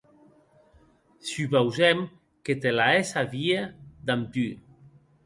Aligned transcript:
Supausem 1.31 2.01
que 2.49 2.55
te 2.63 2.71
la 2.79 2.87
hès 2.95 3.13
a 3.21 3.23
vier 3.35 3.61
damb 4.09 4.33
tu. 4.39 4.47